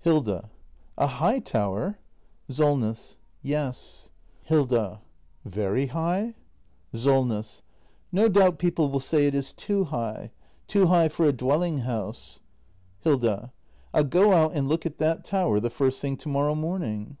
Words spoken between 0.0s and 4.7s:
Hilda. A high tower? Solness. Yes. act i] THE MASTER